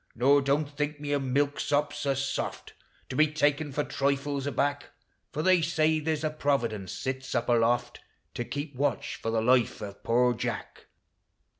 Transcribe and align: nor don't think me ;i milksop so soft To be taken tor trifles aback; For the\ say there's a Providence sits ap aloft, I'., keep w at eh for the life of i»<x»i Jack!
nor 0.15 0.41
don't 0.41 0.67
think 0.71 0.99
me 0.99 1.13
;i 1.13 1.17
milksop 1.19 1.93
so 1.93 2.15
soft 2.15 2.73
To 3.09 3.15
be 3.15 3.27
taken 3.27 3.71
tor 3.71 3.83
trifles 3.83 4.47
aback; 4.47 4.89
For 5.31 5.43
the\ 5.43 5.61
say 5.61 5.99
there's 5.99 6.23
a 6.23 6.31
Providence 6.31 6.91
sits 6.91 7.35
ap 7.35 7.49
aloft, 7.49 7.99
I'., 8.35 8.43
keep 8.45 8.73
w 8.73 8.93
at 8.93 8.97
eh 9.03 9.07
for 9.21 9.29
the 9.29 9.41
life 9.41 9.79
of 9.79 9.99
i»<x»i 10.03 10.37
Jack! 10.37 10.87